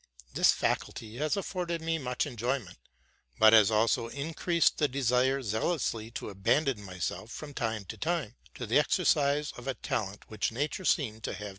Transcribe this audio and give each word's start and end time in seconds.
This 0.33 0.51
faculty 0.51 1.17
has 1.17 1.37
afforded 1.37 1.79
me 1.79 1.99
much 1.99 2.25
enjoyment, 2.25 2.79
but 3.37 3.53
has 3.53 3.69
also 3.69 4.07
increased 4.07 4.79
the 4.79 4.87
desire 4.87 5.43
zealously 5.43 6.09
to 6.17 6.31
abandon 6.31 6.81
myself, 6.83 7.29
from 7.29 7.53
time 7.53 7.85
to 7.85 7.97
time, 7.97 8.33
to 8.55 8.65
the 8.65 8.79
exercise 8.79 9.51
of 9.57 9.67
a 9.67 9.75
talent 9.75 10.27
which 10.27 10.51
nature 10.51 10.85
seemed 10.85 11.23
to 11.25 11.33
have 11.33 11.39
denied 11.39 11.49
me. 11.49 11.49